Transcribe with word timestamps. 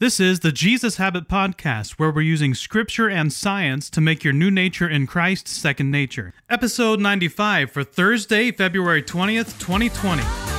This 0.00 0.18
is 0.18 0.40
the 0.40 0.50
Jesus 0.50 0.96
Habit 0.96 1.28
Podcast, 1.28 1.98
where 1.98 2.10
we're 2.10 2.22
using 2.22 2.54
scripture 2.54 3.10
and 3.10 3.30
science 3.30 3.90
to 3.90 4.00
make 4.00 4.24
your 4.24 4.32
new 4.32 4.50
nature 4.50 4.88
in 4.88 5.06
Christ 5.06 5.46
second 5.46 5.90
nature. 5.90 6.32
Episode 6.48 7.00
95 7.00 7.70
for 7.70 7.84
Thursday, 7.84 8.50
February 8.50 9.02
20th, 9.02 9.58
2020. 9.60 10.49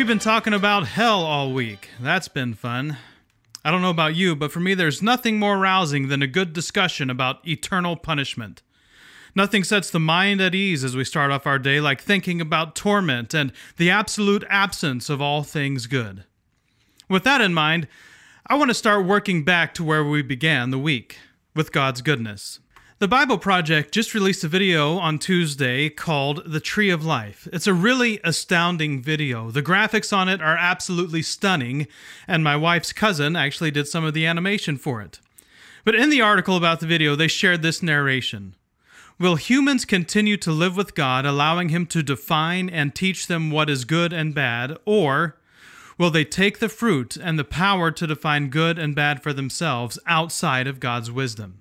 We've 0.00 0.06
been 0.06 0.18
talking 0.18 0.54
about 0.54 0.86
hell 0.86 1.20
all 1.20 1.52
week. 1.52 1.90
That's 2.00 2.26
been 2.26 2.54
fun. 2.54 2.96
I 3.62 3.70
don't 3.70 3.82
know 3.82 3.90
about 3.90 4.14
you, 4.14 4.34
but 4.34 4.50
for 4.50 4.58
me, 4.58 4.72
there's 4.72 5.02
nothing 5.02 5.38
more 5.38 5.58
rousing 5.58 6.08
than 6.08 6.22
a 6.22 6.26
good 6.26 6.54
discussion 6.54 7.10
about 7.10 7.46
eternal 7.46 7.96
punishment. 7.96 8.62
Nothing 9.34 9.62
sets 9.62 9.90
the 9.90 10.00
mind 10.00 10.40
at 10.40 10.54
ease 10.54 10.84
as 10.84 10.96
we 10.96 11.04
start 11.04 11.30
off 11.30 11.46
our 11.46 11.58
day 11.58 11.82
like 11.82 12.00
thinking 12.00 12.40
about 12.40 12.74
torment 12.74 13.34
and 13.34 13.52
the 13.76 13.90
absolute 13.90 14.42
absence 14.48 15.10
of 15.10 15.20
all 15.20 15.42
things 15.42 15.86
good. 15.86 16.24
With 17.10 17.24
that 17.24 17.42
in 17.42 17.52
mind, 17.52 17.86
I 18.46 18.54
want 18.54 18.70
to 18.70 18.74
start 18.74 19.04
working 19.04 19.44
back 19.44 19.74
to 19.74 19.84
where 19.84 20.02
we 20.02 20.22
began 20.22 20.70
the 20.70 20.78
week 20.78 21.18
with 21.54 21.72
God's 21.72 22.00
goodness. 22.00 22.60
The 23.00 23.08
Bible 23.08 23.38
Project 23.38 23.94
just 23.94 24.12
released 24.12 24.44
a 24.44 24.48
video 24.48 24.98
on 24.98 25.18
Tuesday 25.18 25.88
called 25.88 26.42
The 26.44 26.60
Tree 26.60 26.90
of 26.90 27.02
Life. 27.02 27.48
It's 27.50 27.66
a 27.66 27.72
really 27.72 28.20
astounding 28.24 29.00
video. 29.00 29.50
The 29.50 29.62
graphics 29.62 30.14
on 30.14 30.28
it 30.28 30.42
are 30.42 30.58
absolutely 30.58 31.22
stunning, 31.22 31.86
and 32.28 32.44
my 32.44 32.56
wife's 32.56 32.92
cousin 32.92 33.36
actually 33.36 33.70
did 33.70 33.88
some 33.88 34.04
of 34.04 34.12
the 34.12 34.26
animation 34.26 34.76
for 34.76 35.00
it. 35.00 35.18
But 35.82 35.94
in 35.94 36.10
the 36.10 36.20
article 36.20 36.58
about 36.58 36.80
the 36.80 36.86
video, 36.86 37.16
they 37.16 37.26
shared 37.26 37.62
this 37.62 37.82
narration 37.82 38.54
Will 39.18 39.36
humans 39.36 39.86
continue 39.86 40.36
to 40.36 40.52
live 40.52 40.76
with 40.76 40.94
God, 40.94 41.24
allowing 41.24 41.70
Him 41.70 41.86
to 41.86 42.02
define 42.02 42.68
and 42.68 42.94
teach 42.94 43.28
them 43.28 43.50
what 43.50 43.70
is 43.70 43.86
good 43.86 44.12
and 44.12 44.34
bad, 44.34 44.76
or 44.84 45.38
will 45.96 46.10
they 46.10 46.26
take 46.26 46.58
the 46.58 46.68
fruit 46.68 47.16
and 47.16 47.38
the 47.38 47.44
power 47.44 47.90
to 47.92 48.06
define 48.06 48.50
good 48.50 48.78
and 48.78 48.94
bad 48.94 49.22
for 49.22 49.32
themselves 49.32 49.98
outside 50.06 50.66
of 50.66 50.80
God's 50.80 51.10
wisdom? 51.10 51.59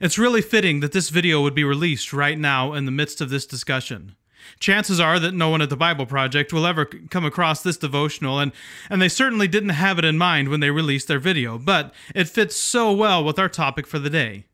It's 0.00 0.18
really 0.18 0.42
fitting 0.42 0.80
that 0.80 0.92
this 0.92 1.08
video 1.08 1.42
would 1.42 1.54
be 1.54 1.64
released 1.64 2.12
right 2.12 2.38
now 2.38 2.72
in 2.72 2.84
the 2.84 2.90
midst 2.92 3.20
of 3.20 3.30
this 3.30 3.46
discussion. 3.46 4.14
Chances 4.60 5.00
are 5.00 5.18
that 5.18 5.34
no 5.34 5.48
one 5.50 5.60
at 5.60 5.70
the 5.70 5.76
Bible 5.76 6.06
Project 6.06 6.52
will 6.52 6.66
ever 6.66 6.84
come 6.84 7.24
across 7.24 7.62
this 7.62 7.76
devotional, 7.76 8.38
and, 8.38 8.52
and 8.88 9.02
they 9.02 9.08
certainly 9.08 9.48
didn't 9.48 9.70
have 9.70 9.98
it 9.98 10.04
in 10.04 10.16
mind 10.16 10.48
when 10.48 10.60
they 10.60 10.70
released 10.70 11.08
their 11.08 11.18
video, 11.18 11.58
but 11.58 11.92
it 12.14 12.28
fits 12.28 12.56
so 12.56 12.92
well 12.92 13.24
with 13.24 13.38
our 13.38 13.48
topic 13.48 13.86
for 13.86 13.98
the 13.98 14.10
day. 14.10 14.44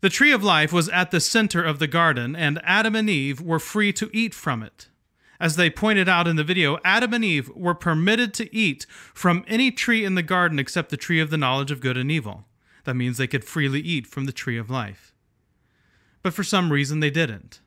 The 0.00 0.08
tree 0.08 0.32
of 0.32 0.42
life 0.42 0.72
was 0.72 0.88
at 0.88 1.10
the 1.10 1.20
center 1.20 1.62
of 1.62 1.78
the 1.78 1.86
garden, 1.86 2.34
and 2.34 2.60
Adam 2.64 2.96
and 2.96 3.08
Eve 3.08 3.40
were 3.40 3.58
free 3.58 3.92
to 3.94 4.10
eat 4.12 4.34
from 4.34 4.62
it. 4.62 4.88
As 5.38 5.56
they 5.56 5.68
pointed 5.68 6.08
out 6.08 6.26
in 6.26 6.36
the 6.36 6.44
video, 6.44 6.78
Adam 6.84 7.12
and 7.12 7.24
Eve 7.24 7.50
were 7.54 7.74
permitted 7.74 8.32
to 8.34 8.54
eat 8.54 8.86
from 9.12 9.44
any 9.46 9.70
tree 9.70 10.04
in 10.04 10.14
the 10.14 10.22
garden 10.22 10.58
except 10.58 10.90
the 10.90 10.96
tree 10.96 11.20
of 11.20 11.30
the 11.30 11.36
knowledge 11.36 11.70
of 11.70 11.80
good 11.80 11.96
and 11.98 12.10
evil. 12.10 12.44
That 12.84 12.94
means 12.94 13.16
they 13.16 13.26
could 13.26 13.44
freely 13.44 13.80
eat 13.80 14.06
from 14.06 14.24
the 14.24 14.32
tree 14.32 14.58
of 14.58 14.70
life. 14.70 15.12
But 16.22 16.34
for 16.34 16.44
some 16.44 16.72
reason 16.72 17.00
they 17.00 17.10
didn't. 17.10 17.60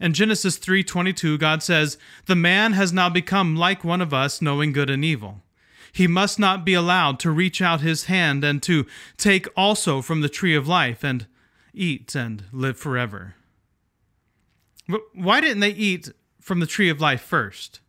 In 0.00 0.14
Genesis 0.14 0.58
3:22 0.58 1.38
God 1.38 1.62
says, 1.62 1.98
"The 2.26 2.36
man 2.36 2.72
has 2.74 2.92
now 2.92 3.08
become 3.08 3.56
like 3.56 3.82
one 3.82 4.00
of 4.00 4.14
us, 4.14 4.40
knowing 4.40 4.72
good 4.72 4.90
and 4.90 5.04
evil. 5.04 5.44
He 5.92 6.06
must 6.06 6.38
not 6.38 6.64
be 6.64 6.74
allowed 6.74 7.18
to 7.20 7.30
reach 7.30 7.60
out 7.60 7.80
his 7.80 8.04
hand 8.04 8.44
and 8.44 8.62
to 8.62 8.86
take 9.16 9.48
also 9.56 10.00
from 10.00 10.20
the 10.20 10.28
tree 10.28 10.54
of 10.54 10.68
life 10.68 11.02
and 11.02 11.26
eat 11.74 12.14
and 12.14 12.44
live 12.52 12.78
forever." 12.78 13.34
But 14.86 15.02
why 15.14 15.40
didn't 15.40 15.60
they 15.60 15.74
eat 15.74 16.10
from 16.40 16.60
the 16.60 16.66
tree 16.66 16.88
of 16.88 17.00
life 17.00 17.22
first? 17.22 17.80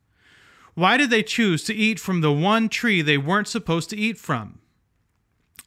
Why 0.73 0.97
did 0.97 1.09
they 1.09 1.23
choose 1.23 1.63
to 1.65 1.75
eat 1.75 1.99
from 1.99 2.21
the 2.21 2.31
one 2.31 2.69
tree 2.69 3.01
they 3.01 3.17
weren't 3.17 3.47
supposed 3.47 3.89
to 3.91 3.97
eat 3.97 4.17
from? 4.17 4.58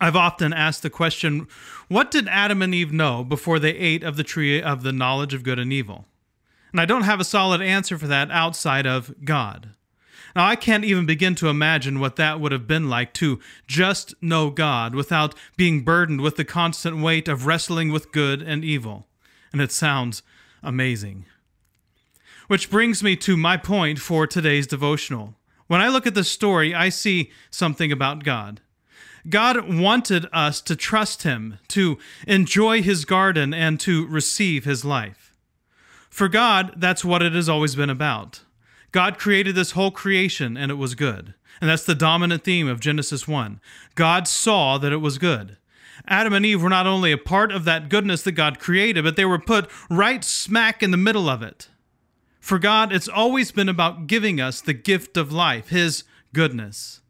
I've 0.01 0.17
often 0.17 0.53
asked 0.53 0.83
the 0.83 0.91
question 0.91 1.47
what 1.89 2.11
did 2.11 2.29
Adam 2.29 2.63
and 2.63 2.75
Eve 2.75 2.93
know 2.93 3.23
before 3.23 3.59
they 3.59 3.73
ate 3.73 4.03
of 4.03 4.17
the 4.17 4.25
tree 4.25 4.61
of 4.61 4.83
the 4.83 4.93
knowledge 4.93 5.35
of 5.35 5.43
good 5.43 5.59
and 5.59 5.73
evil? 5.73 6.07
And 6.73 6.81
I 6.81 6.87
don't 6.87 7.03
have 7.03 7.21
a 7.21 7.25
solid 7.25 7.61
answer 7.61 7.99
for 7.99 8.07
that 8.07 8.31
outside 8.31 8.87
of 8.87 9.15
God. 9.25 9.71
Now, 10.35 10.47
I 10.47 10.57
can't 10.57 10.85
even 10.85 11.05
begin 11.05 11.35
to 11.37 11.49
imagine 11.49 12.01
what 12.01 12.17
that 12.17 12.41
would 12.41 12.53
have 12.53 12.67
been 12.67 12.89
like 12.89 13.13
to 13.15 13.39
just 13.67 14.15
know 14.23 14.49
God 14.49 14.95
without 14.95 15.35
being 15.57 15.83
burdened 15.83 16.23
with 16.23 16.37
the 16.37 16.45
constant 16.45 17.03
weight 17.03 17.29
of 17.29 17.45
wrestling 17.45 17.93
with 17.93 18.13
good 18.13 18.41
and 18.41 18.65
evil. 18.65 19.07
And 19.53 19.61
it 19.61 19.71
sounds 19.71 20.23
amazing. 20.63 21.27
Which 22.49 22.71
brings 22.71 23.03
me 23.03 23.17
to 23.17 23.37
my 23.37 23.59
point 23.59 23.99
for 23.99 24.27
today's 24.27 24.67
devotional. 24.67 25.35
When 25.67 25.83
I 25.83 25.89
look 25.89 26.07
at 26.07 26.15
this 26.15 26.31
story, 26.31 26.75
I 26.75 26.89
see 26.89 27.31
something 27.51 27.93
about 27.93 28.25
God. 28.25 28.63
God 29.29 29.73
wanted 29.73 30.27
us 30.33 30.61
to 30.63 30.75
trust 30.75 31.23
Him, 31.23 31.59
to 31.69 31.99
enjoy 32.27 32.83
His 32.83 33.05
garden, 33.05 33.55
and 33.55 33.79
to 33.81 34.07
receive 34.07 34.65
His 34.65 34.85
life. 34.85 35.35
For 36.11 36.29
God, 36.29 36.75
that's 36.77 37.05
what 37.05 37.23
it 37.23 37.33
has 37.33 37.49
always 37.49 37.77
been 37.77 37.91
about. 37.91 38.41
God 38.91 39.19
created 39.19 39.55
this 39.55 39.71
whole 39.73 39.91
creation, 39.91 40.57
and 40.57 40.71
it 40.71 40.75
was 40.77 40.95
good. 40.95 41.35
And 41.61 41.71
that's 41.71 41.85
the 41.85 41.95
dominant 41.95 42.45
theme 42.45 42.69
of 42.69 42.81
Genesis 42.81 43.29
1. 43.29 43.61
God 43.95 44.27
saw 44.27 44.77
that 44.79 44.93
it 44.93 44.97
was 44.97 45.19
good. 45.19 45.57
Adam 46.09 46.33
and 46.33 46.45
Eve 46.45 46.63
were 46.63 46.69
not 46.69 46.87
only 46.87 47.13
a 47.13 47.19
part 47.19 47.53
of 47.53 47.65
that 47.65 47.89
goodness 47.89 48.23
that 48.23 48.33
God 48.33 48.59
created, 48.59 49.05
but 49.05 49.15
they 49.15 49.25
were 49.25 49.39
put 49.39 49.71
right 49.89 50.25
smack 50.25 50.83
in 50.83 50.91
the 50.91 50.97
middle 50.97 51.29
of 51.29 51.43
it. 51.43 51.69
For 52.41 52.59
God, 52.59 52.93
it's 52.93 53.09
always 53.09 53.53
been 53.53 53.69
about 53.69 54.09
giving 54.09 54.41
us 54.41 54.61
the 54.61 54.73
gift 54.73 55.17
of 55.17 55.33
life, 55.33 55.69
His 55.69 56.03
goodness 56.33 57.03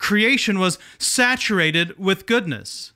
creation 0.00 0.58
was 0.58 0.78
saturated 0.98 1.96
with 1.96 2.26
goodness. 2.26 2.92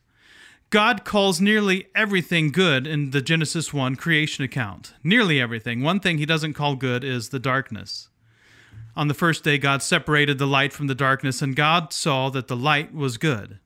God 0.70 1.04
calls 1.04 1.40
nearly 1.40 1.86
everything 1.94 2.50
good 2.50 2.84
in 2.84 3.12
the 3.12 3.22
Genesis 3.22 3.72
1 3.72 3.94
creation 3.94 4.42
account. 4.42 4.94
Nearly 5.04 5.40
everything. 5.40 5.82
One 5.82 6.00
thing 6.00 6.18
he 6.18 6.26
doesn't 6.26 6.54
call 6.54 6.74
good 6.74 7.04
is 7.04 7.28
the 7.28 7.38
darkness. 7.38 8.08
On 8.96 9.06
the 9.06 9.14
first 9.14 9.44
day, 9.44 9.58
God 9.58 9.82
separated 9.82 10.38
the 10.38 10.46
light 10.46 10.72
from 10.72 10.88
the 10.88 10.94
darkness, 10.94 11.42
and 11.42 11.54
God 11.54 11.92
saw 11.92 12.30
that 12.30 12.48
the 12.48 12.56
light 12.56 12.92
was 12.92 13.18
good. 13.18 13.60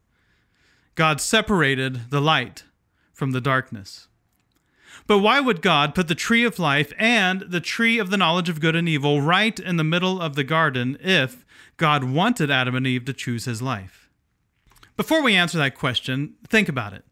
God 0.95 1.21
separated 1.21 2.11
the 2.11 2.21
light 2.21 2.65
from 3.15 3.31
the 3.31 3.41
darkness. 3.41 4.09
But 5.07 5.19
why 5.19 5.41
would 5.41 5.63
God 5.63 5.95
put 5.95 6.09
the 6.09 6.15
tree 6.15 6.45
of 6.45 6.59
life 6.59 6.93
and 6.99 7.43
the 7.43 7.61
tree 7.61 7.99
of 7.99 8.11
the 8.11 8.17
knowledge 8.17 8.49
of 8.49 8.61
good 8.61 8.77
and 8.77 8.89
evil 8.89 9.21
right 9.21 9.59
in 9.59 9.77
the 9.77 9.85
middle 9.85 10.21
of 10.21 10.35
the 10.35 10.45
garden 10.45 10.99
if 11.01 11.45
God 11.77 12.05
wanted 12.05 12.51
Adam 12.51 12.75
and 12.75 12.87
Eve 12.87 13.05
to 13.07 13.13
choose 13.13 13.45
his 13.45 13.63
life? 13.63 14.11
Before 14.97 15.23
we 15.23 15.35
answer 15.35 15.59
that 15.59 15.77
question, 15.77 16.35
think 16.49 16.69
about 16.69 16.93
it. 16.93 17.05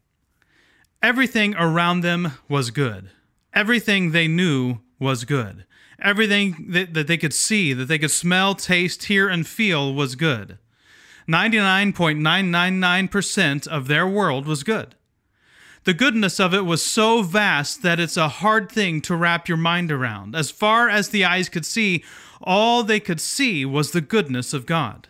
Everything 1.02 1.54
around 1.54 2.00
them 2.00 2.32
was 2.48 2.70
good. 2.70 3.10
Everything 3.54 4.10
they 4.10 4.26
knew 4.26 4.78
was 4.98 5.24
good. 5.24 5.64
Everything 6.00 6.66
that, 6.70 6.94
that 6.94 7.06
they 7.06 7.16
could 7.16 7.32
see, 7.32 7.72
that 7.72 7.86
they 7.86 7.98
could 7.98 8.10
smell, 8.10 8.54
taste, 8.54 9.04
hear, 9.04 9.28
and 9.28 9.46
feel 9.46 9.94
was 9.94 10.14
good. 10.14 10.58
99.999% 11.28 13.66
of 13.66 13.88
their 13.88 14.06
world 14.06 14.46
was 14.46 14.62
good. 14.62 14.94
The 15.86 15.94
goodness 15.94 16.40
of 16.40 16.52
it 16.52 16.66
was 16.66 16.84
so 16.84 17.22
vast 17.22 17.82
that 17.82 18.00
it's 18.00 18.16
a 18.16 18.28
hard 18.28 18.68
thing 18.68 19.00
to 19.02 19.14
wrap 19.14 19.46
your 19.46 19.56
mind 19.56 19.92
around. 19.92 20.34
As 20.34 20.50
far 20.50 20.88
as 20.88 21.10
the 21.10 21.24
eyes 21.24 21.48
could 21.48 21.64
see, 21.64 22.02
all 22.42 22.82
they 22.82 22.98
could 22.98 23.20
see 23.20 23.64
was 23.64 23.92
the 23.92 24.00
goodness 24.00 24.52
of 24.52 24.66
God. 24.66 25.06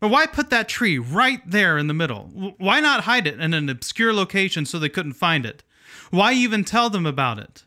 But 0.00 0.08
why 0.08 0.26
put 0.26 0.50
that 0.50 0.68
tree 0.68 0.98
right 0.98 1.40
there 1.50 1.78
in 1.78 1.86
the 1.86 1.94
middle? 1.94 2.54
Why 2.58 2.80
not 2.80 3.04
hide 3.04 3.26
it 3.26 3.40
in 3.40 3.54
an 3.54 3.70
obscure 3.70 4.12
location 4.12 4.66
so 4.66 4.78
they 4.78 4.90
couldn't 4.90 5.14
find 5.14 5.46
it? 5.46 5.62
Why 6.10 6.34
even 6.34 6.62
tell 6.62 6.90
them 6.90 7.06
about 7.06 7.38
it? 7.38 7.64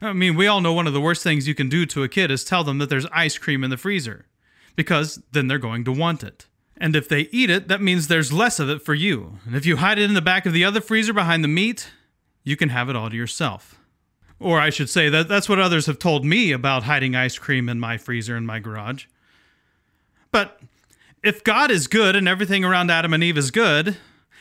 I 0.00 0.12
mean, 0.12 0.36
we 0.36 0.46
all 0.46 0.60
know 0.60 0.72
one 0.72 0.86
of 0.86 0.92
the 0.92 1.00
worst 1.00 1.24
things 1.24 1.48
you 1.48 1.56
can 1.56 1.68
do 1.68 1.86
to 1.86 2.04
a 2.04 2.08
kid 2.08 2.30
is 2.30 2.44
tell 2.44 2.62
them 2.62 2.78
that 2.78 2.88
there's 2.88 3.06
ice 3.06 3.36
cream 3.36 3.64
in 3.64 3.70
the 3.70 3.76
freezer, 3.76 4.26
because 4.76 5.20
then 5.32 5.48
they're 5.48 5.58
going 5.58 5.82
to 5.86 5.92
want 5.92 6.22
it. 6.22 6.46
And 6.76 6.96
if 6.96 7.08
they 7.08 7.28
eat 7.30 7.50
it, 7.50 7.68
that 7.68 7.80
means 7.80 8.08
there's 8.08 8.32
less 8.32 8.58
of 8.58 8.68
it 8.68 8.82
for 8.82 8.94
you. 8.94 9.38
And 9.46 9.54
if 9.54 9.64
you 9.64 9.76
hide 9.76 9.98
it 9.98 10.04
in 10.04 10.14
the 10.14 10.22
back 10.22 10.44
of 10.44 10.52
the 10.52 10.64
other 10.64 10.80
freezer 10.80 11.12
behind 11.12 11.44
the 11.44 11.48
meat, 11.48 11.90
you 12.42 12.56
can 12.56 12.68
have 12.70 12.88
it 12.88 12.96
all 12.96 13.10
to 13.10 13.16
yourself. 13.16 13.80
Or 14.40 14.60
I 14.60 14.70
should 14.70 14.90
say 14.90 15.08
that 15.08 15.28
that's 15.28 15.48
what 15.48 15.58
others 15.58 15.86
have 15.86 15.98
told 15.98 16.24
me 16.24 16.52
about 16.52 16.82
hiding 16.82 17.14
ice 17.14 17.38
cream 17.38 17.68
in 17.68 17.78
my 17.78 17.96
freezer 17.96 18.36
in 18.36 18.44
my 18.44 18.58
garage. 18.58 19.06
But 20.32 20.60
if 21.22 21.44
God 21.44 21.70
is 21.70 21.86
good 21.86 22.16
and 22.16 22.28
everything 22.28 22.64
around 22.64 22.90
Adam 22.90 23.14
and 23.14 23.22
Eve 23.22 23.38
is 23.38 23.50
good, 23.50 23.96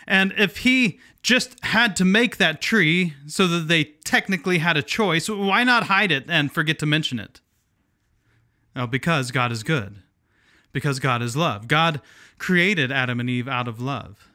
and 0.07 0.33
if 0.37 0.57
he 0.57 0.99
just 1.21 1.63
had 1.63 1.95
to 1.95 2.03
make 2.03 2.37
that 2.37 2.61
tree 2.61 3.13
so 3.27 3.47
that 3.47 3.67
they 3.67 3.85
technically 4.03 4.57
had 4.57 4.75
a 4.75 4.81
choice, 4.81 5.29
why 5.29 5.63
not 5.63 5.83
hide 5.83 6.11
it 6.11 6.25
and 6.27 6.51
forget 6.51 6.79
to 6.79 6.85
mention 6.85 7.19
it? 7.19 7.39
Well, 8.75 8.87
because 8.87 9.31
God 9.31 9.51
is 9.51 9.63
good. 9.63 10.01
Because 10.73 10.99
God 10.99 11.21
is 11.21 11.37
love. 11.37 11.67
God 11.67 12.01
created 12.37 12.91
Adam 12.91 13.19
and 13.19 13.29
Eve 13.29 13.47
out 13.47 13.67
of 13.67 13.79
love. 13.79 14.29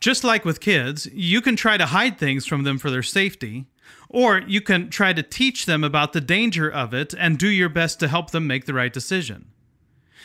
Just 0.00 0.24
like 0.24 0.44
with 0.44 0.60
kids, 0.60 1.06
you 1.12 1.40
can 1.40 1.54
try 1.54 1.76
to 1.76 1.86
hide 1.86 2.18
things 2.18 2.44
from 2.44 2.64
them 2.64 2.76
for 2.76 2.90
their 2.90 3.04
safety, 3.04 3.66
or 4.08 4.40
you 4.40 4.60
can 4.60 4.90
try 4.90 5.12
to 5.12 5.22
teach 5.22 5.64
them 5.64 5.84
about 5.84 6.12
the 6.12 6.20
danger 6.20 6.68
of 6.68 6.92
it 6.92 7.14
and 7.16 7.38
do 7.38 7.46
your 7.48 7.68
best 7.68 8.00
to 8.00 8.08
help 8.08 8.32
them 8.32 8.46
make 8.46 8.64
the 8.64 8.74
right 8.74 8.92
decision. 8.92 9.52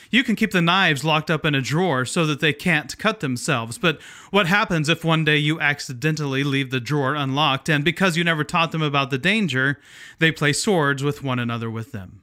You 0.09 0.23
can 0.23 0.35
keep 0.35 0.51
the 0.51 0.61
knives 0.61 1.03
locked 1.03 1.29
up 1.29 1.45
in 1.45 1.53
a 1.53 1.61
drawer 1.61 2.05
so 2.05 2.25
that 2.25 2.39
they 2.39 2.53
can't 2.53 2.97
cut 2.97 3.19
themselves, 3.19 3.77
but 3.77 4.01
what 4.31 4.47
happens 4.47 4.89
if 4.89 5.03
one 5.03 5.25
day 5.25 5.37
you 5.37 5.59
accidentally 5.59 6.43
leave 6.43 6.71
the 6.71 6.79
drawer 6.79 7.13
unlocked 7.13 7.69
and 7.69 7.83
because 7.83 8.15
you 8.15 8.23
never 8.23 8.43
taught 8.43 8.71
them 8.71 8.81
about 8.81 9.09
the 9.09 9.17
danger, 9.17 9.79
they 10.19 10.31
play 10.31 10.53
swords 10.53 11.03
with 11.03 11.23
one 11.23 11.39
another 11.39 11.69
with 11.69 11.91
them? 11.91 12.21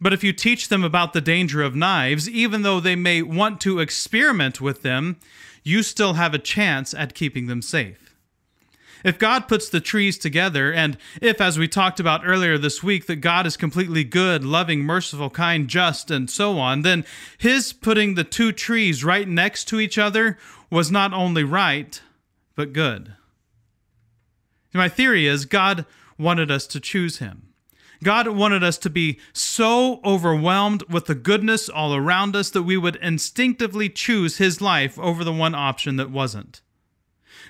But 0.00 0.12
if 0.12 0.22
you 0.22 0.32
teach 0.32 0.68
them 0.68 0.84
about 0.84 1.12
the 1.12 1.20
danger 1.20 1.62
of 1.62 1.74
knives, 1.74 2.28
even 2.28 2.62
though 2.62 2.80
they 2.80 2.96
may 2.96 3.22
want 3.22 3.60
to 3.62 3.80
experiment 3.80 4.60
with 4.60 4.82
them, 4.82 5.18
you 5.64 5.82
still 5.82 6.14
have 6.14 6.34
a 6.34 6.38
chance 6.38 6.94
at 6.94 7.14
keeping 7.14 7.46
them 7.46 7.62
safe. 7.62 8.08
If 9.04 9.18
God 9.18 9.46
puts 9.46 9.68
the 9.68 9.80
trees 9.80 10.18
together, 10.18 10.72
and 10.72 10.96
if, 11.22 11.40
as 11.40 11.58
we 11.58 11.68
talked 11.68 12.00
about 12.00 12.26
earlier 12.26 12.58
this 12.58 12.82
week, 12.82 13.06
that 13.06 13.16
God 13.16 13.46
is 13.46 13.56
completely 13.56 14.02
good, 14.02 14.44
loving, 14.44 14.80
merciful, 14.80 15.30
kind, 15.30 15.68
just, 15.68 16.10
and 16.10 16.28
so 16.28 16.58
on, 16.58 16.82
then 16.82 17.04
His 17.38 17.72
putting 17.72 18.14
the 18.14 18.24
two 18.24 18.50
trees 18.50 19.04
right 19.04 19.28
next 19.28 19.66
to 19.66 19.78
each 19.78 19.98
other 19.98 20.36
was 20.70 20.90
not 20.90 21.12
only 21.12 21.44
right, 21.44 22.00
but 22.56 22.72
good. 22.72 23.14
My 24.74 24.88
theory 24.88 25.26
is 25.26 25.44
God 25.44 25.86
wanted 26.18 26.50
us 26.50 26.66
to 26.68 26.80
choose 26.80 27.18
Him. 27.18 27.47
God 28.02 28.28
wanted 28.28 28.62
us 28.62 28.78
to 28.78 28.90
be 28.90 29.18
so 29.32 30.00
overwhelmed 30.04 30.84
with 30.88 31.06
the 31.06 31.14
goodness 31.14 31.68
all 31.68 31.94
around 31.94 32.36
us 32.36 32.50
that 32.50 32.62
we 32.62 32.76
would 32.76 32.96
instinctively 32.96 33.88
choose 33.88 34.38
His 34.38 34.60
life 34.60 34.98
over 34.98 35.24
the 35.24 35.32
one 35.32 35.54
option 35.54 35.96
that 35.96 36.10
wasn't. 36.10 36.62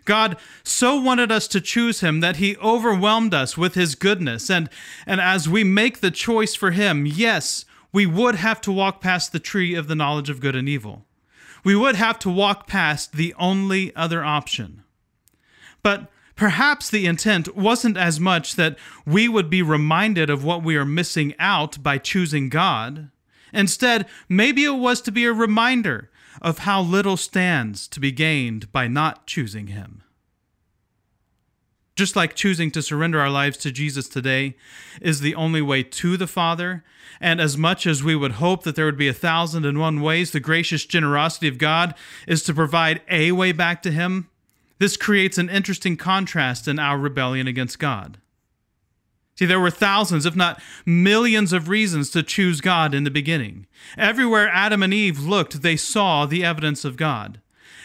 God 0.05 0.39
so 0.63 0.99
wanted 0.99 1.31
us 1.31 1.47
to 1.49 1.61
choose 1.61 2.01
him 2.01 2.21
that 2.21 2.37
he 2.37 2.57
overwhelmed 2.59 3.35
us 3.35 3.59
with 3.59 3.75
his 3.75 3.95
goodness. 3.95 4.49
And, 4.49 4.71
and 5.07 5.21
as 5.21 5.49
we 5.49 5.65
make 5.65 6.01
the 6.01 6.11
choice 6.11 6.55
for 6.55 6.71
him, 6.71 7.05
yes, 7.05 7.67
we 7.93 8.07
would 8.07 8.37
have 8.37 8.61
to 8.63 8.73
walk 8.73 9.03
past 9.03 9.33
the 9.33 9.39
tree 9.39 9.75
of 9.75 9.87
the 9.87 9.95
knowledge 9.95 10.31
of 10.31 10.41
good 10.41 10.57
and 10.57 10.67
evil. 10.67 11.05
We 11.63 11.77
would 11.77 11.97
have 11.97 12.19
to 12.21 12.31
walk 12.31 12.67
past 12.67 13.13
the 13.13 13.35
only 13.39 13.95
other 13.95 14.25
option. 14.25 14.83
But 15.83 16.11
perhaps 16.39 16.89
the 16.89 17.05
intent 17.05 17.57
wasn't 17.57 17.97
as 17.97 18.21
much 18.21 18.55
that 18.55 18.79
we 19.05 19.29
would 19.29 19.51
be 19.51 19.61
reminded 19.61 20.31
of 20.31 20.45
what 20.45 20.63
we 20.63 20.77
are 20.77 20.85
missing 20.85 21.35
out 21.39 21.83
by 21.83 21.99
choosing 21.99 22.49
God. 22.49 23.11
Instead, 23.53 24.07
maybe 24.29 24.65
it 24.65 24.77
was 24.77 25.01
to 25.01 25.11
be 25.11 25.25
a 25.25 25.33
reminder 25.33 26.11
of 26.41 26.61
how 26.61 26.81
little 26.81 27.17
stands 27.17 27.89
to 27.89 27.99
be 27.99 28.13
gained 28.13 28.71
by 28.71 28.87
not 28.87 29.27
choosing 29.27 29.67
Him. 29.67 30.05
Just 31.97 32.15
like 32.15 32.37
choosing 32.37 32.71
to 32.71 32.83
surrender 32.83 33.21
our 33.21 33.31
lives 33.31 33.57
to 33.59 33.73
Jesus 33.73 34.09
today 34.09 34.55
is 35.03 35.19
the 35.19 35.35
only 35.35 35.61
way 35.61 35.83
to 35.83 36.17
the 36.17 36.29
Father, 36.29 36.85
and 37.21 37.41
as 37.41 37.59
much 37.59 37.85
as 37.85 38.05
we 38.05 38.15
would 38.15 38.33
hope 38.33 38.63
that 38.63 38.77
there 38.77 38.85
would 38.85 38.97
be 38.97 39.09
a 39.09 39.13
thousand 39.13 39.65
and 39.65 39.81
one 39.81 40.01
ways, 40.01 40.31
the 40.31 40.39
gracious 40.39 40.85
generosity 40.85 41.49
of 41.49 41.59
God 41.59 41.97
is 42.29 42.45
to 42.45 42.55
provide 42.55 43.03
a 43.11 43.33
way 43.33 43.51
back 43.51 43.83
to 43.83 43.91
Him. 43.91 44.29
This 44.79 44.97
creates 44.97 45.39
an 45.39 45.51
interesting 45.51 45.97
contrast 45.97 46.69
in 46.69 46.79
our 46.79 46.99
rebellion 46.99 47.47
against 47.47 47.79
God. 47.79 48.19
See, 49.39 49.47
there 49.47 49.61
were 49.61 49.71
thousands, 49.71 50.27
if 50.27 50.35
not 50.35 50.61
millions, 50.85 51.53
of 51.53 51.69
reasons 51.69 52.11
to 52.11 52.25
choose 52.25 52.61
God 52.61 52.93
in 52.93 53.05
the 53.05 53.11
beginning. 53.11 53.67
Everywhere 53.97 54.49
Adam 54.49 54.83
and 54.83 54.93
Eve 54.93 55.21
looked, 55.21 55.63
they 55.63 55.77
saw 55.77 56.27
the 56.27 56.45
evidence 56.45 56.85
of 56.85 56.97
God. 56.97 57.41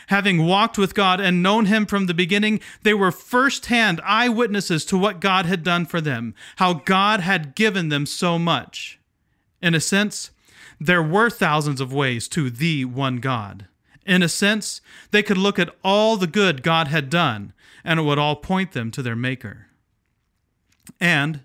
Having 0.07 0.45
walked 0.45 0.77
with 0.77 0.95
God 0.95 1.21
and 1.21 1.43
known 1.43 1.65
Him 1.65 1.85
from 1.85 2.07
the 2.07 2.13
beginning, 2.13 2.59
they 2.81 2.93
were 2.93 3.11
firsthand 3.11 4.01
eyewitnesses 4.03 4.83
to 4.85 4.97
what 4.97 5.21
God 5.21 5.45
had 5.45 5.63
done 5.63 5.85
for 5.85 6.01
them, 6.01 6.33
how 6.55 6.73
God 6.73 7.19
had 7.19 7.55
given 7.55 7.89
them 7.89 8.05
so 8.05 8.39
much. 8.39 8.99
In 9.61 9.75
a 9.75 9.79
sense, 9.79 10.31
there 10.79 11.03
were 11.03 11.29
thousands 11.29 11.79
of 11.79 11.93
ways 11.93 12.27
to 12.29 12.49
the 12.49 12.85
one 12.85 13.17
God. 13.17 13.67
In 14.05 14.21
a 14.21 14.29
sense, 14.29 14.81
they 15.11 15.23
could 15.23 15.37
look 15.37 15.57
at 15.57 15.73
all 15.83 16.17
the 16.17 16.27
good 16.27 16.63
God 16.63 16.87
had 16.89 17.09
done, 17.09 17.53
and 17.83 17.99
it 17.99 18.03
would 18.03 18.19
all 18.19 18.35
point 18.35 18.73
them 18.73 18.91
to 18.91 19.01
their 19.01 19.15
Maker. 19.15 19.67
And 20.99 21.41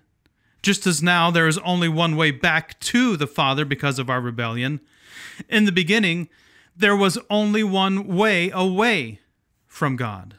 just 0.61 0.85
as 0.85 1.01
now 1.01 1.31
there 1.31 1.47
is 1.47 1.57
only 1.59 1.87
one 1.87 2.15
way 2.15 2.31
back 2.31 2.79
to 2.81 3.15
the 3.15 3.27
Father 3.27 3.63
because 3.63 3.99
of 3.99 4.09
our 4.09 4.19
rebellion, 4.19 4.81
in 5.47 5.65
the 5.65 5.71
beginning 5.71 6.29
there 6.75 6.95
was 6.95 7.17
only 7.29 7.63
one 7.63 8.07
way 8.07 8.49
away 8.51 9.19
from 9.67 9.95
God. 9.95 10.35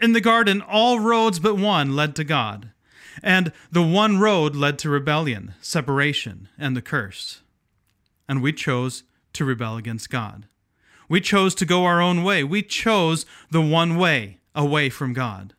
In 0.00 0.12
the 0.12 0.20
garden, 0.20 0.62
all 0.62 0.98
roads 0.98 1.38
but 1.38 1.56
one 1.56 1.94
led 1.94 2.16
to 2.16 2.24
God, 2.24 2.70
and 3.22 3.52
the 3.70 3.82
one 3.82 4.18
road 4.18 4.56
led 4.56 4.78
to 4.80 4.90
rebellion, 4.90 5.54
separation, 5.60 6.48
and 6.58 6.76
the 6.76 6.82
curse. 6.82 7.42
And 8.28 8.42
we 8.42 8.52
chose 8.52 9.04
to 9.34 9.44
rebel 9.44 9.76
against 9.76 10.10
God. 10.10 10.46
We 11.12 11.20
chose 11.20 11.54
to 11.56 11.66
go 11.66 11.84
our 11.84 12.00
own 12.00 12.24
way. 12.24 12.42
We 12.42 12.62
chose 12.62 13.26
the 13.50 13.60
one 13.60 13.96
way 13.98 14.38
away 14.54 14.88
from 14.88 15.12
God. 15.12 15.52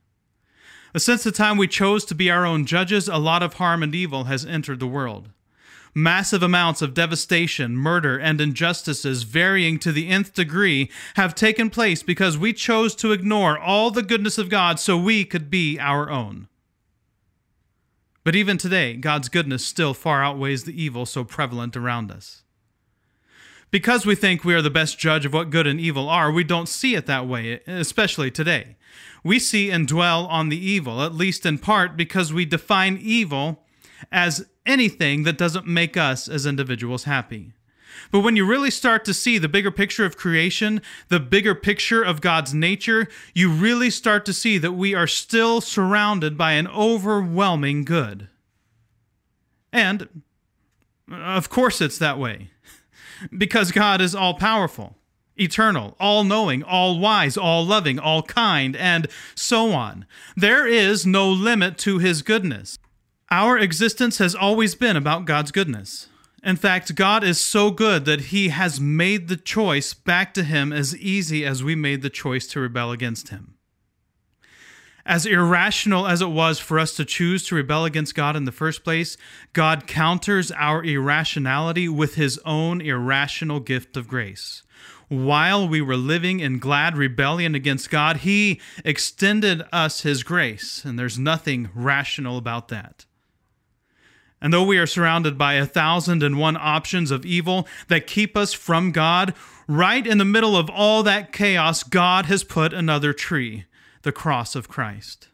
Since 0.97 1.23
the 1.23 1.31
time 1.31 1.59
we 1.59 1.67
chose 1.67 2.05
to 2.05 2.15
be 2.15 2.31
our 2.31 2.43
own 2.43 2.65
judges, 2.65 3.07
a 3.07 3.17
lot 3.17 3.43
of 3.43 3.53
harm 3.53 3.83
and 3.83 3.93
evil 3.93 4.23
has 4.23 4.47
entered 4.47 4.79
the 4.79 4.87
world. 4.87 5.29
Massive 5.93 6.41
amounts 6.41 6.81
of 6.81 6.95
devastation, 6.95 7.77
murder, 7.77 8.17
and 8.17 8.41
injustices 8.41 9.21
varying 9.21 9.77
to 9.77 9.91
the 9.91 10.09
nth 10.09 10.33
degree 10.33 10.89
have 11.17 11.35
taken 11.35 11.69
place 11.69 12.01
because 12.01 12.35
we 12.35 12.51
chose 12.51 12.95
to 12.95 13.11
ignore 13.11 13.55
all 13.55 13.91
the 13.91 14.01
goodness 14.01 14.39
of 14.39 14.49
God 14.49 14.79
so 14.79 14.97
we 14.97 15.23
could 15.23 15.51
be 15.51 15.77
our 15.79 16.09
own. 16.09 16.47
But 18.23 18.35
even 18.35 18.57
today, 18.57 18.95
God's 18.95 19.29
goodness 19.29 19.63
still 19.63 19.93
far 19.93 20.23
outweighs 20.23 20.63
the 20.63 20.81
evil 20.81 21.05
so 21.05 21.23
prevalent 21.23 21.77
around 21.77 22.09
us. 22.09 22.42
Because 23.73 24.05
we 24.05 24.13
think 24.13 24.45
we 24.45 24.53
are 24.53 24.61
the 24.61 24.69
best 24.69 24.99
judge 24.99 25.25
of 25.25 25.33
what 25.33 25.49
good 25.49 25.65
and 25.65 25.79
evil 25.79 26.07
are, 26.07 26.31
we 26.31 26.43
don't 26.43 26.69
see 26.69 26.93
it 26.93 27.07
that 27.07 27.27
way, 27.27 27.59
especially 27.65 28.29
today 28.29 28.77
we 29.23 29.39
see 29.39 29.71
and 29.71 29.87
dwell 29.87 30.25
on 30.27 30.49
the 30.49 30.57
evil, 30.57 31.01
at 31.01 31.15
least 31.15 31.45
in 31.45 31.57
part 31.57 31.95
because 31.95 32.33
we 32.33 32.45
define 32.45 32.99
evil 33.01 33.63
as 34.11 34.45
anything 34.65 35.23
that 35.23 35.37
doesn't 35.37 35.65
make 35.65 35.95
us 35.95 36.27
as 36.27 36.45
individuals 36.45 37.05
happy. 37.05 37.53
But 38.11 38.19
when 38.19 38.35
you 38.35 38.45
really 38.45 38.71
start 38.71 39.05
to 39.05 39.13
see 39.13 39.37
the 39.37 39.47
bigger 39.47 39.71
picture 39.71 40.05
of 40.05 40.17
creation, 40.17 40.81
the 41.09 41.19
bigger 41.19 41.55
picture 41.55 42.03
of 42.03 42.21
God's 42.21 42.53
nature, 42.53 43.07
you 43.33 43.49
really 43.49 43.89
start 43.89 44.25
to 44.25 44.33
see 44.33 44.57
that 44.57 44.73
we 44.73 44.93
are 44.93 45.07
still 45.07 45.61
surrounded 45.61 46.37
by 46.37 46.53
an 46.53 46.67
overwhelming 46.67 47.85
good. 47.85 48.27
And, 49.71 50.23
of 51.09 51.49
course, 51.49 51.81
it's 51.81 51.97
that 51.99 52.19
way, 52.19 52.49
because 53.35 53.71
God 53.71 54.01
is 54.01 54.15
all 54.15 54.33
powerful 54.33 54.95
eternal, 55.35 55.95
all 55.99 56.23
knowing, 56.23 56.63
all 56.63 56.99
wise, 56.99 57.37
all 57.37 57.65
loving, 57.65 57.99
all 57.99 58.21
kind, 58.21 58.75
and 58.75 59.07
so 59.35 59.71
on. 59.71 60.05
There 60.35 60.67
is 60.67 61.05
no 61.05 61.29
limit 61.29 61.77
to 61.79 61.99
his 61.99 62.21
goodness. 62.21 62.77
Our 63.31 63.57
existence 63.57 64.19
has 64.19 64.35
always 64.35 64.75
been 64.75 64.95
about 64.95 65.25
God's 65.25 65.51
goodness. 65.51 66.07
In 66.43 66.55
fact, 66.55 66.95
God 66.95 67.23
is 67.23 67.39
so 67.39 67.71
good 67.71 68.05
that 68.05 68.25
he 68.25 68.49
has 68.49 68.79
made 68.79 69.27
the 69.27 69.37
choice 69.37 69.93
back 69.93 70.33
to 70.33 70.43
him 70.43 70.73
as 70.73 70.95
easy 70.97 71.45
as 71.45 71.63
we 71.63 71.73
made 71.73 72.01
the 72.01 72.09
choice 72.09 72.45
to 72.47 72.59
rebel 72.59 72.91
against 72.91 73.29
him. 73.29 73.52
As 75.05 75.25
irrational 75.25 76.07
as 76.07 76.21
it 76.21 76.29
was 76.29 76.59
for 76.59 76.79
us 76.79 76.95
to 76.95 77.03
choose 77.03 77.45
to 77.47 77.55
rebel 77.55 77.83
against 77.83 78.15
God 78.15 78.35
in 78.37 78.45
the 78.45 78.53
first 78.53 78.83
place, 78.83 79.17
God 79.51 79.85
counters 79.85 80.49
our 80.51 80.83
irrationality 80.83 81.89
with 81.89 82.15
his 82.15 82.39
own 82.45 82.79
irrational 82.79 83.59
gift 83.59 83.97
of 83.97 84.07
grace 84.07 84.63
while 85.13 85.67
we 85.67 85.81
were 85.81 85.97
living 85.97 86.39
in 86.39 86.59
glad 86.59 86.97
rebellion 86.97 87.55
against 87.55 87.89
God, 87.89 88.17
He 88.17 88.59
extended 88.83 89.63
us 89.71 90.01
His 90.01 90.23
grace, 90.23 90.83
and 90.83 90.97
there's 90.97 91.19
nothing 91.19 91.69
rational 91.73 92.37
about 92.37 92.67
that. 92.69 93.05
And 94.41 94.51
though 94.51 94.65
we 94.65 94.77
are 94.77 94.87
surrounded 94.87 95.37
by 95.37 95.53
a 95.53 95.65
thousand 95.65 96.21
and 96.21 96.37
one 96.37 96.57
options 96.57 97.11
of 97.11 97.25
evil 97.25 97.67
that 97.87 98.07
keep 98.07 98.35
us 98.35 98.51
from 98.51 98.91
God, 98.91 99.33
right 99.67 100.05
in 100.05 100.17
the 100.17 100.25
middle 100.25 100.57
of 100.57 100.69
all 100.69 101.01
that 101.03 101.31
chaos, 101.31 101.83
God 101.83 102.25
has 102.25 102.43
put 102.43 102.73
another 102.73 103.13
tree, 103.13 103.65
the 104.03 104.11
cross 104.11 104.55
of 104.55 104.69
Christ. 104.69 105.27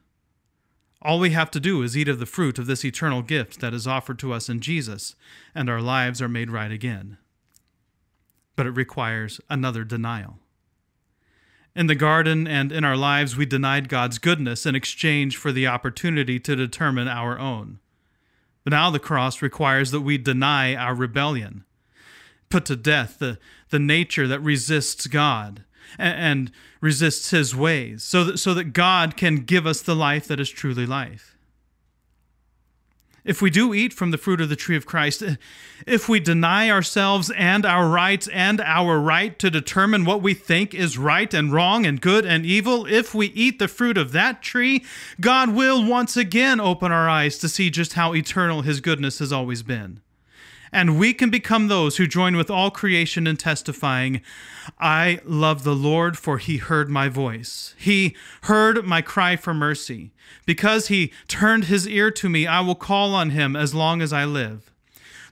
All 1.02 1.20
we 1.20 1.30
have 1.32 1.52
to 1.52 1.60
do 1.60 1.84
is 1.84 1.96
eat 1.96 2.08
of 2.08 2.20
the 2.20 2.26
fruit 2.26 2.58
of 2.58 2.66
this 2.66 2.84
eternal 2.84 3.22
gift 3.22 3.60
that 3.60 3.74
is 3.74 3.88
offered 3.88 4.20
to 4.20 4.34
us 4.34 4.50
in 4.50 4.60
Jesus, 4.60 5.16
and 5.54 5.70
our 5.70 5.82
lives 5.82 6.22
are 6.22 6.30
made 6.30 6.50
right 6.50 6.72
again 6.72 7.18
but 8.60 8.68
it 8.68 8.72
requires 8.72 9.40
another 9.50 9.86
denial. 9.86 10.38
In 11.78 11.88
the 11.88 11.96
garden 11.96 12.46
and 12.46 12.74
in 12.74 12.84
our 12.84 12.98
lives, 12.98 13.38
we 13.38 13.46
denied 13.46 13.88
God's 13.88 14.18
goodness 14.18 14.66
in 14.66 14.76
exchange 14.76 15.38
for 15.38 15.54
the 15.54 15.66
opportunity 15.66 16.42
to 16.42 16.58
determine 16.58 17.08
our 17.08 17.40
own. 17.40 17.80
But 18.66 18.72
now 18.72 18.90
the 18.90 19.00
cross 19.00 19.42
requires 19.42 19.92
that 19.92 20.02
we 20.02 20.18
deny 20.18 20.76
our 20.76 20.94
rebellion. 20.94 21.64
put 22.50 22.66
to 22.66 22.76
death 22.76 23.20
the, 23.20 23.40
the 23.70 23.80
nature 23.80 24.28
that 24.28 24.42
resists 24.42 25.08
God 25.08 25.64
and 25.98 26.52
resists 26.82 27.32
his 27.32 27.56
ways, 27.56 28.04
so 28.04 28.24
that, 28.24 28.38
so 28.38 28.54
that 28.54 28.74
God 28.74 29.18
can 29.18 29.38
give 29.38 29.66
us 29.66 29.82
the 29.82 29.96
life 29.96 30.28
that 30.28 30.40
is 30.40 30.50
truly 30.50 30.86
life. 30.86 31.38
If 33.26 33.42
we 33.42 33.50
do 33.50 33.74
eat 33.74 33.94
from 33.94 34.12
the 34.12 34.18
fruit 34.18 34.42
of 34.42 34.50
the 34.50 34.56
tree 34.56 34.76
of 34.76 34.86
Christ, 34.86 35.22
if 35.86 36.08
we 36.10 36.20
deny 36.20 36.70
ourselves 36.70 37.30
and 37.38 37.66
our 37.66 37.88
rights 37.88 38.28
and 38.30 38.62
our 38.62 39.00
right 39.00 39.38
to 39.40 39.52
determine 39.52 40.06
what 40.06 40.22
we 40.22 40.34
think 40.34 40.74
is 40.74 40.98
right 40.98 41.32
and 41.34 41.54
wrong 41.54 41.86
and 41.86 42.02
good 42.02 42.26
and 42.26 42.46
evil, 42.46 42.86
if 42.86 43.14
we 43.14 43.28
eat 43.28 43.60
the 43.60 43.68
fruit 43.68 43.98
of 43.98 44.14
that 44.14 44.42
tree, 44.42 44.84
God 45.20 45.52
will 45.52 45.86
once 45.86 46.16
again 46.18 46.60
open 46.60 46.92
our 46.92 47.10
eyes 47.10 47.38
to 47.40 47.50
see 47.50 47.70
just 47.70 47.94
how 47.94 48.16
eternal 48.16 48.62
His 48.62 48.82
goodness 48.82 49.20
has 49.20 49.32
always 49.32 49.64
been 49.64 50.02
and 50.72 51.00
we 51.00 51.14
can 51.14 51.30
become 51.30 51.68
those 51.68 51.98
who 51.98 52.08
join 52.08 52.36
with 52.36 52.50
all 52.50 52.72
creation 52.72 53.28
in 53.28 53.38
testifying, 53.38 54.22
I 54.80 55.20
love 55.26 55.64
the 55.64 55.76
Lord, 55.76 56.18
for 56.18 56.38
he 56.38 56.58
heard 56.58 56.90
my 56.90 57.10
voice. 57.10 57.74
He 57.78 58.16
heard 58.44 58.86
my 58.86 59.02
cry 59.02 59.36
for 59.36 59.54
mercy. 59.54 60.12
Because 60.46 60.88
he 60.88 61.12
turned 61.28 61.66
his 61.66 61.88
ear 61.88 62.12
to 62.12 62.30
me, 62.30 62.46
I 62.46 62.62
will 62.62 62.76
call 62.76 63.16
on 63.16 63.32
him 63.32 63.56
as 63.56 63.74
long 63.74 64.02
as 64.02 64.14
I 64.14 64.26
live. 64.26 64.72